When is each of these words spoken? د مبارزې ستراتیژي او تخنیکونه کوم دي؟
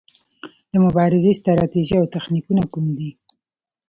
د 0.71 0.73
مبارزې 0.85 1.31
ستراتیژي 1.39 1.95
او 2.01 2.05
تخنیکونه 2.15 2.63
کوم 2.73 2.85
دي؟ 2.97 3.09